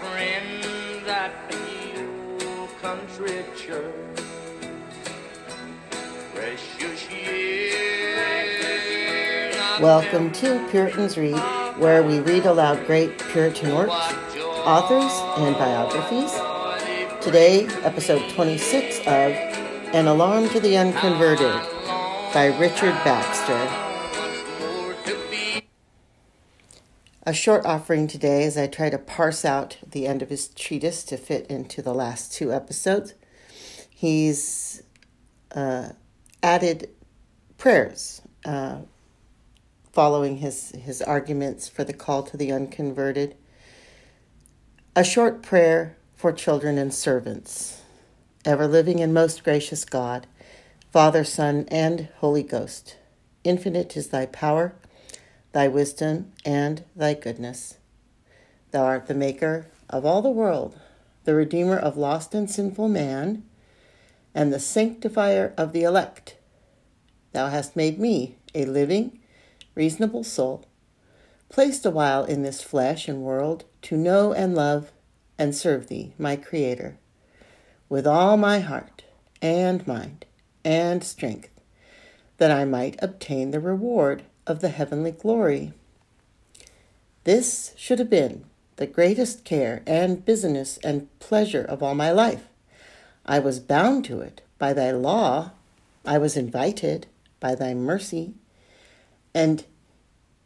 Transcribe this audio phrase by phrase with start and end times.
[0.00, 3.94] friends at the country church.
[9.80, 11.38] Welcome to Puritans Read,
[11.78, 13.92] where we read aloud great Puritan works,
[14.66, 16.32] authors, and biographies.
[17.22, 19.32] Today, episode 26 of
[19.94, 21.52] An Alarm to the Unconverted
[22.34, 23.87] by Richard Baxter.
[27.28, 31.04] A short offering today as I try to parse out the end of his treatise
[31.04, 33.12] to fit into the last two episodes.
[33.90, 34.82] He's
[35.54, 35.90] uh,
[36.42, 36.88] added
[37.58, 38.78] prayers uh,
[39.92, 43.36] following his, his arguments for the call to the unconverted.
[44.96, 47.82] A short prayer for children and servants.
[48.46, 50.26] Ever living and most gracious God,
[50.90, 52.96] Father, Son, and Holy Ghost,
[53.44, 54.72] infinite is thy power
[55.52, 57.78] thy wisdom, and thy goodness.
[58.70, 60.78] Thou art the maker of all the world,
[61.24, 63.44] the redeemer of lost and sinful man,
[64.34, 66.36] and the sanctifier of the elect.
[67.32, 69.18] Thou hast made me a living,
[69.74, 70.64] reasonable soul,
[71.48, 74.92] placed a while in this flesh and world to know and love
[75.38, 76.98] and serve thee, my Creator,
[77.88, 79.04] with all my heart
[79.40, 80.26] and mind
[80.64, 81.48] and strength,
[82.36, 85.72] that I might obtain the reward of the heavenly glory.
[87.24, 88.44] This should have been
[88.76, 92.48] the greatest care and business and pleasure of all my life.
[93.26, 95.50] I was bound to it by thy law,
[96.06, 97.06] I was invited
[97.40, 98.34] by thy mercy,
[99.34, 99.64] and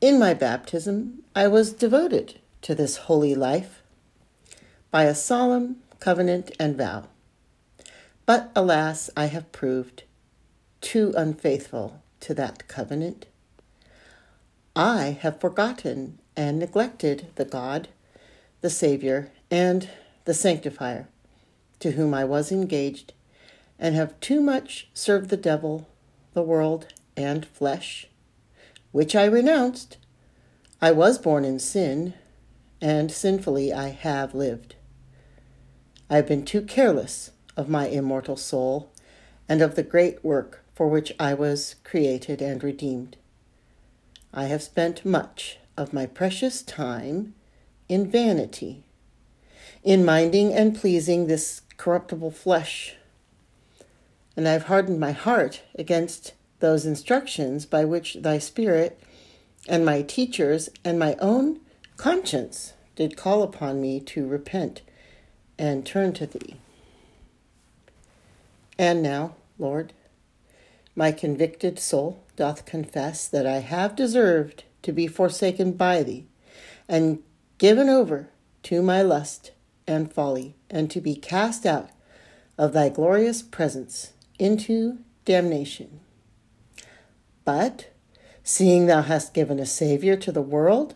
[0.00, 3.82] in my baptism I was devoted to this holy life
[4.90, 7.04] by a solemn covenant and vow.
[8.26, 10.02] But alas, I have proved
[10.80, 13.26] too unfaithful to that covenant.
[14.78, 17.88] I have forgotten and neglected the God,
[18.60, 19.88] the Savior, and
[20.26, 21.08] the Sanctifier,
[21.80, 23.14] to whom I was engaged,
[23.78, 25.88] and have too much served the devil,
[26.34, 28.08] the world, and flesh,
[28.92, 29.96] which I renounced.
[30.82, 32.12] I was born in sin,
[32.78, 34.74] and sinfully I have lived.
[36.10, 38.92] I have been too careless of my immortal soul
[39.48, 43.16] and of the great work for which I was created and redeemed.
[44.38, 47.34] I have spent much of my precious time
[47.88, 48.84] in vanity,
[49.82, 52.96] in minding and pleasing this corruptible flesh.
[54.36, 59.00] And I have hardened my heart against those instructions by which thy Spirit
[59.70, 61.60] and my teachers and my own
[61.96, 64.82] conscience did call upon me to repent
[65.58, 66.56] and turn to thee.
[68.78, 69.94] And now, Lord,
[70.96, 76.26] my convicted soul doth confess that I have deserved to be forsaken by thee,
[76.88, 77.22] and
[77.58, 78.30] given over
[78.64, 79.52] to my lust
[79.86, 81.90] and folly, and to be cast out
[82.58, 86.00] of thy glorious presence into damnation.
[87.44, 87.90] But,
[88.42, 90.94] seeing thou hast given a Saviour to the world,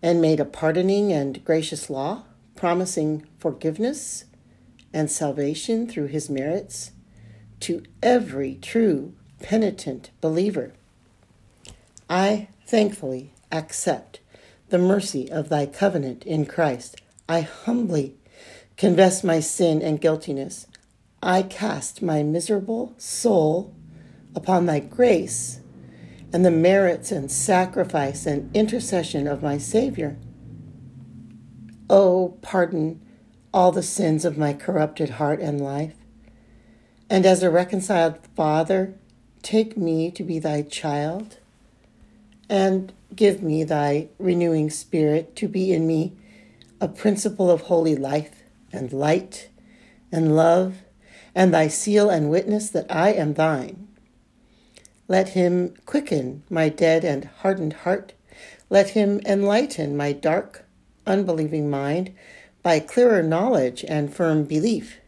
[0.00, 2.24] and made a pardoning and gracious law,
[2.54, 4.24] promising forgiveness
[4.92, 6.92] and salvation through his merits,
[7.60, 10.72] to every true penitent believer.
[12.08, 14.20] I thankfully accept
[14.68, 17.00] the mercy of thy covenant in Christ.
[17.28, 18.16] I humbly
[18.76, 20.66] confess my sin and guiltiness.
[21.22, 23.74] I cast my miserable soul
[24.34, 25.60] upon thy grace
[26.32, 30.16] and the merits and sacrifice and intercession of my Savior.
[31.90, 33.00] Oh, pardon
[33.52, 35.94] all the sins of my corrupted heart and life.
[37.10, 38.94] And as a reconciled Father,
[39.42, 41.38] take me to be thy child,
[42.50, 46.12] and give me thy renewing spirit to be in me
[46.80, 48.42] a principle of holy life
[48.72, 49.48] and light
[50.12, 50.82] and love,
[51.34, 53.88] and thy seal and witness that I am thine.
[55.08, 58.12] Let him quicken my dead and hardened heart.
[58.68, 60.66] Let him enlighten my dark,
[61.06, 62.14] unbelieving mind
[62.62, 64.98] by clearer knowledge and firm belief.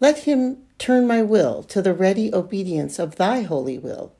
[0.00, 4.14] Let him turn my will to the ready obedience of thy holy will.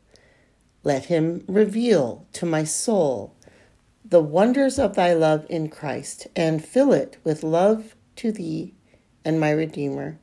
[0.85, 3.35] Let him reveal to my soul
[4.05, 8.75] the wonders of thy love in Christ and fill it with love to thee
[9.25, 10.19] and my Redeemer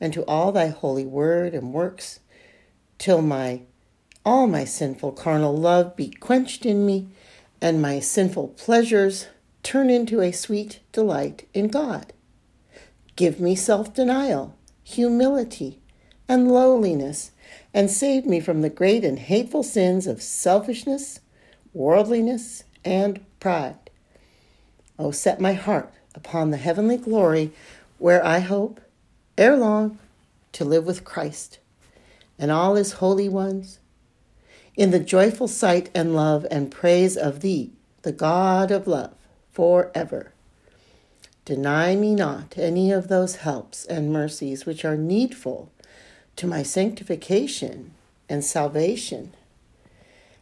[0.00, 2.20] and to all thy holy word and works
[2.96, 3.62] till my
[4.24, 7.08] all my sinful carnal love be quenched in me
[7.60, 9.26] and my sinful pleasures
[9.62, 12.14] turn into a sweet delight in God.
[13.14, 14.56] Give me self denial
[14.86, 15.80] humility,
[16.28, 17.32] and lowliness,
[17.74, 21.18] and save me from the great and hateful sins of selfishness,
[21.74, 23.90] worldliness, and pride.
[24.96, 27.50] Oh, set my heart upon the heavenly glory
[27.98, 28.80] where I hope,
[29.36, 29.98] ere long,
[30.52, 31.58] to live with Christ
[32.38, 33.80] and all his holy ones
[34.76, 37.72] in the joyful sight and love and praise of thee,
[38.02, 39.14] the God of love,
[39.50, 40.32] forever.
[41.46, 45.70] Deny me not any of those helps and mercies which are needful
[46.34, 47.94] to my sanctification
[48.28, 49.32] and salvation,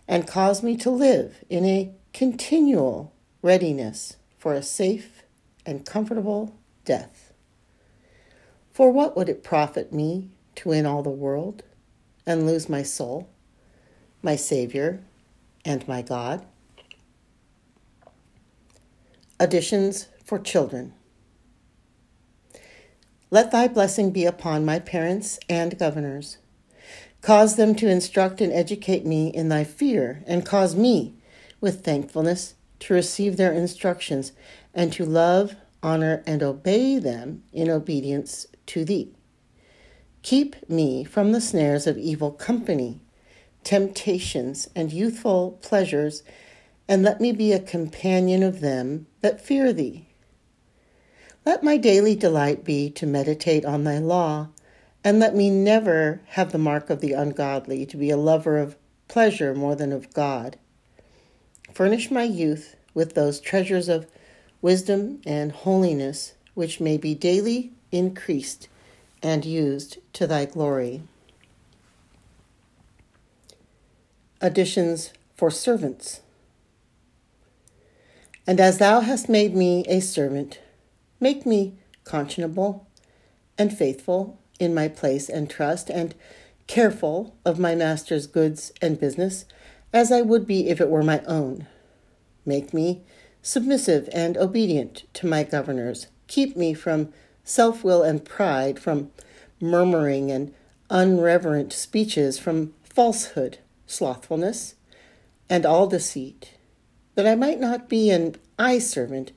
[0.09, 3.13] and cause me to live in a continual
[3.43, 5.23] readiness for a safe
[5.67, 6.55] and comfortable
[6.87, 7.35] death.
[8.73, 11.63] For what would it profit me to win all the world
[12.25, 13.29] and lose my soul,
[14.23, 15.03] my Savior,
[15.67, 16.47] and my God?
[19.39, 20.95] Additions for children.
[23.31, 26.39] Let thy blessing be upon my parents and governors.
[27.21, 31.15] Cause them to instruct and educate me in thy fear, and cause me,
[31.61, 34.33] with thankfulness, to receive their instructions,
[34.75, 39.15] and to love, honor, and obey them in obedience to thee.
[40.23, 43.01] Keep me from the snares of evil company,
[43.63, 46.23] temptations, and youthful pleasures,
[46.87, 50.14] and let me be a companion of them that fear thee.
[51.45, 54.49] Let my daily delight be to meditate on thy law,
[55.03, 58.77] and let me never have the mark of the ungodly, to be a lover of
[59.09, 60.57] pleasure more than of God.
[61.75, 64.07] Furnish my youth with those treasures of
[64.63, 68.69] wisdom and holiness which may be daily increased
[69.23, 71.03] and used to thy glory.
[74.41, 76.21] Additions for servants.
[78.47, 80.61] And as thou hast made me a servant,
[81.21, 82.87] make me conscionable
[83.57, 86.15] and faithful in my place and trust, and
[86.67, 89.45] careful of my master's goods and business,
[89.93, 91.67] as I would be if it were my own.
[92.47, 93.03] Make me
[93.43, 96.07] submissive and obedient to my governors.
[96.27, 97.13] Keep me from
[97.45, 99.11] self will and pride, from
[99.61, 100.55] murmuring and
[100.91, 104.75] unreverent speeches, from falsehood, slothfulness,
[105.49, 106.55] and all deceit,
[107.15, 109.33] that I might not be an eye servant,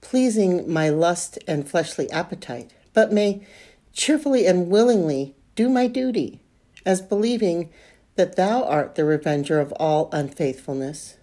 [0.00, 3.46] pleasing my lust and fleshly appetite, but may
[3.92, 6.40] cheerfully and willingly do my duty,
[6.86, 7.70] as believing
[8.16, 11.16] that thou art the revenger of all unfaithfulness,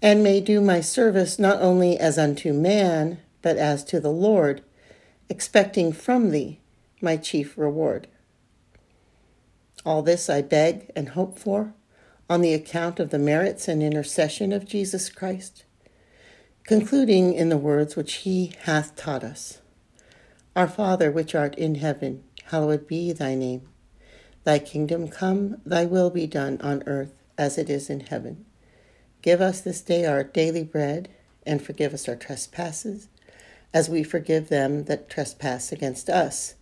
[0.00, 4.62] and may do my service not only as unto man, but as to the Lord,
[5.28, 6.60] expecting from thee
[7.00, 8.06] my chief reward.
[9.84, 11.74] All this I beg and hope for
[12.30, 15.64] on the account of the merits and intercession of Jesus Christ,
[16.64, 19.60] concluding in the words which he hath taught us
[20.54, 23.68] Our Father, which art in heaven, hallowed be thy name.
[24.44, 28.44] Thy kingdom come, thy will be done on earth as it is in heaven.
[29.22, 31.08] Give us this day our daily bread,
[31.46, 33.08] and forgive us our trespasses,
[33.72, 36.54] as we forgive them that trespass against us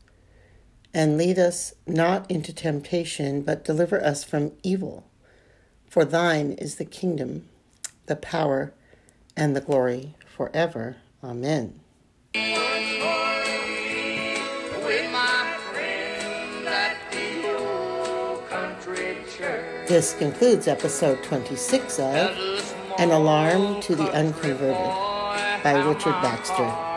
[0.93, 5.05] and lead us not into temptation, but deliver us from evil.
[5.89, 7.49] For thine is the kingdom,
[8.07, 8.73] the power,
[9.41, 10.97] and the glory forever.
[11.25, 11.81] Amen.
[19.89, 24.77] This concludes episode 26 of An Alarm to the Unconverted
[25.65, 26.90] by Richard Baxter.